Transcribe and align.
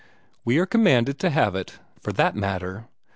We 0.43 0.57
are 0.57 0.65
commanded 0.65 1.19
to 1.19 1.29
have 1.29 1.53
it, 1.53 1.77
for 2.01 2.11
that 2.13 2.35
matter. 2.35 2.85